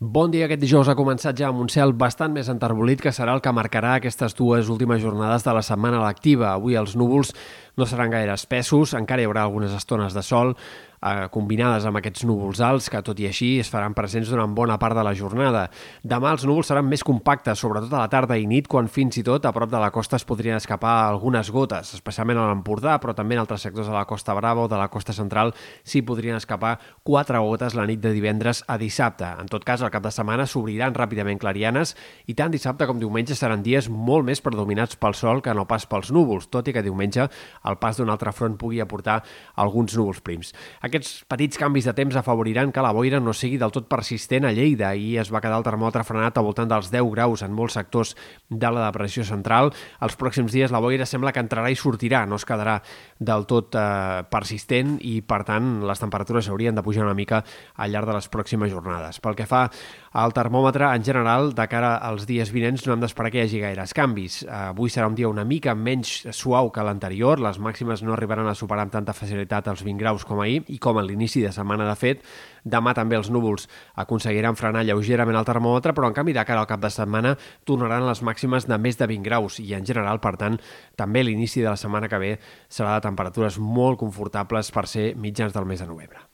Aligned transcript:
Bon 0.00 0.30
dia. 0.30 0.44
Aquest 0.46 0.60
dijous 0.62 0.86
ha 0.86 0.94
començat 0.94 1.34
ja 1.34 1.48
amb 1.50 1.58
un 1.58 1.68
cel 1.74 1.90
bastant 1.90 2.30
més 2.30 2.46
enterbolit 2.52 3.00
que 3.02 3.10
serà 3.10 3.32
el 3.34 3.40
que 3.42 3.50
marcarà 3.50 3.96
aquestes 3.98 4.36
dues 4.38 4.68
últimes 4.70 5.00
jornades 5.02 5.42
de 5.42 5.54
la 5.56 5.62
setmana 5.66 6.04
lectiva. 6.04 6.52
Avui 6.52 6.76
els 6.78 6.94
núvols 6.94 7.32
no 7.74 7.86
seran 7.86 8.14
gaire 8.14 8.30
espessos, 8.38 8.94
encara 8.94 9.24
hi 9.24 9.26
haurà 9.26 9.42
algunes 9.42 9.74
estones 9.74 10.14
de 10.14 10.22
sol, 10.22 10.54
eh, 11.02 11.28
combinades 11.34 11.86
amb 11.88 12.00
aquests 12.00 12.24
núvols 12.28 12.60
alts 12.64 12.88
que, 12.90 13.02
tot 13.04 13.18
i 13.20 13.28
així, 13.28 13.54
es 13.62 13.70
faran 13.70 13.94
presents 13.96 14.30
durant 14.30 14.54
bona 14.54 14.78
part 14.80 14.96
de 14.98 15.04
la 15.06 15.14
jornada. 15.16 15.66
Demà 16.02 16.32
els 16.34 16.46
núvols 16.48 16.70
seran 16.70 16.88
més 16.88 17.04
compactes, 17.06 17.58
sobretot 17.60 17.92
a 17.94 18.04
la 18.04 18.12
tarda 18.12 18.38
i 18.38 18.46
nit, 18.50 18.68
quan 18.70 18.88
fins 18.88 19.20
i 19.20 19.24
tot 19.26 19.46
a 19.46 19.52
prop 19.54 19.70
de 19.70 19.80
la 19.80 19.90
costa 19.94 20.18
es 20.18 20.26
podrien 20.28 20.58
escapar 20.58 20.94
algunes 21.08 21.50
gotes, 21.54 21.94
especialment 21.98 22.40
a 22.40 22.48
l'Empordà, 22.50 22.98
però 23.02 23.14
també 23.16 23.36
en 23.36 23.42
altres 23.44 23.64
sectors 23.66 23.88
de 23.88 23.94
la 23.94 24.06
Costa 24.08 24.34
Brava 24.36 24.66
o 24.66 24.68
de 24.70 24.78
la 24.78 24.88
costa 24.92 25.14
central 25.16 25.54
s'hi 25.84 26.02
podrien 26.06 26.36
escapar 26.38 26.76
quatre 27.06 27.38
gotes 27.44 27.76
la 27.78 27.86
nit 27.88 28.02
de 28.02 28.12
divendres 28.14 28.64
a 28.66 28.78
dissabte. 28.80 29.28
En 29.38 29.48
tot 29.50 29.64
cas, 29.64 29.82
al 29.82 29.92
cap 29.94 30.04
de 30.04 30.12
setmana 30.14 30.46
s'obriran 30.46 30.96
ràpidament 30.96 31.40
clarianes 31.40 31.94
i 32.26 32.36
tant 32.38 32.52
dissabte 32.52 32.86
com 32.88 33.00
diumenge 33.00 33.36
seran 33.38 33.62
dies 33.62 33.88
molt 33.88 34.26
més 34.26 34.42
predominats 34.44 34.98
pel 34.98 35.16
sol 35.18 35.42
que 35.44 35.54
no 35.54 35.66
pas 35.68 35.86
pels 35.88 36.12
núvols, 36.14 36.48
tot 36.52 36.68
i 36.68 36.74
que 36.74 36.84
diumenge 36.84 37.28
el 37.28 37.78
pas 37.80 37.98
d'un 37.98 38.10
altre 38.10 38.32
front 38.32 38.56
pugui 38.58 38.80
aportar 38.82 39.20
alguns 39.56 39.96
núvols 39.96 40.22
prims. 40.24 40.52
Aquests 40.88 41.26
petits 41.28 41.58
canvis 41.60 41.84
de 41.84 41.92
temps 41.92 42.16
afavoriran 42.16 42.70
que 42.72 42.80
la 42.80 42.94
boira 42.96 43.18
no 43.20 43.34
sigui 43.36 43.58
del 43.60 43.72
tot 43.74 43.90
persistent 43.90 44.46
a 44.48 44.52
Lleida. 44.56 44.94
i 44.96 45.18
es 45.20 45.28
va 45.28 45.42
quedar 45.44 45.58
el 45.60 45.66
termòmetre 45.66 46.00
frenat 46.06 46.38
al 46.38 46.46
voltant 46.46 46.70
dels 46.70 46.88
10 46.88 47.10
graus 47.12 47.42
en 47.44 47.52
molts 47.52 47.74
sectors 47.76 48.14
de 48.48 48.70
la 48.72 48.86
depressió 48.86 49.24
central. 49.28 49.68
Els 50.00 50.16
pròxims 50.16 50.54
dies 50.54 50.72
la 50.72 50.80
boira 50.80 51.04
sembla 51.04 51.32
que 51.32 51.42
entrarà 51.44 51.68
i 51.68 51.76
sortirà, 51.76 52.24
no 52.24 52.38
es 52.40 52.46
quedarà 52.48 52.78
del 53.18 53.44
tot 53.44 53.76
eh, 53.76 54.24
persistent 54.32 54.96
i, 55.04 55.20
per 55.20 55.42
tant, 55.44 55.82
les 55.84 56.00
temperatures 56.00 56.48
haurien 56.48 56.74
de 56.74 56.82
pujar 56.86 57.04
una 57.04 57.16
mica 57.18 57.42
al 57.76 57.92
llarg 57.92 58.08
de 58.08 58.16
les 58.16 58.30
pròximes 58.32 58.72
jornades. 58.72 59.20
Pel 59.20 59.36
que 59.36 59.46
fa 59.46 59.66
al 60.16 60.32
termòmetre, 60.32 60.88
en 60.88 61.04
general, 61.04 61.52
de 61.52 61.68
cara 61.68 61.96
als 62.00 62.24
dies 62.26 62.48
vinents 62.54 62.86
no 62.86 62.94
hem 62.94 63.04
d'esperar 63.04 63.30
que 63.30 63.42
hi 63.42 63.44
hagi 63.44 63.60
gaires 63.60 63.92
canvis. 63.92 64.40
Avui 64.48 64.88
serà 64.88 65.10
un 65.10 65.18
dia 65.18 65.28
una 65.28 65.44
mica 65.44 65.76
menys 65.76 66.24
suau 66.32 66.72
que 66.72 66.82
l'anterior, 66.82 67.44
les 67.44 67.60
màximes 67.60 68.00
no 68.02 68.16
arribaran 68.16 68.48
a 68.48 68.56
superar 68.56 68.88
amb 68.88 68.96
tanta 68.96 69.12
facilitat 69.12 69.68
els 69.68 69.84
20 69.84 70.00
graus 70.00 70.24
com 70.24 70.40
ahir 70.40 70.62
i 70.72 70.77
com 70.82 70.98
a 70.98 71.04
l'inici 71.04 71.42
de 71.44 71.52
setmana 71.54 71.88
de 71.88 71.96
fet, 71.98 72.22
demà 72.64 72.94
també 72.96 73.18
els 73.18 73.30
núvols 73.34 73.68
aconseguiran 73.98 74.58
frenar 74.58 74.84
lleugerament 74.86 75.38
el 75.40 75.48
termòmetre, 75.48 75.94
però 75.96 76.10
en 76.10 76.16
canvi 76.16 76.36
de 76.36 76.46
cara 76.48 76.64
al 76.64 76.70
cap 76.70 76.82
de 76.84 76.92
setmana 76.92 77.36
tornaran 77.68 78.06
les 78.08 78.22
màximes 78.22 78.68
de 78.68 78.78
més 78.78 78.98
de 79.00 79.10
20 79.10 79.26
graus 79.26 79.60
i 79.64 79.72
en 79.74 79.86
general, 79.86 80.20
per 80.20 80.36
tant, 80.40 80.58
també 80.96 81.24
l'inici 81.24 81.64
de 81.64 81.70
la 81.70 81.78
setmana 81.80 82.08
que 82.08 82.22
ve 82.22 82.32
serà 82.68 82.96
de 82.96 83.06
temperatures 83.08 83.58
molt 83.58 84.00
confortables 84.00 84.72
per 84.72 84.86
ser 84.86 85.14
mitjans 85.16 85.54
del 85.56 85.68
mes 85.68 85.80
de 85.80 85.90
novembre. 85.90 86.28